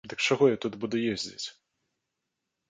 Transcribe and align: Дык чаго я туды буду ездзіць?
Дык 0.11 0.19
чаго 0.27 0.47
я 0.53 0.57
туды 0.63 0.79
буду 0.85 1.01
ездзіць? 1.17 1.47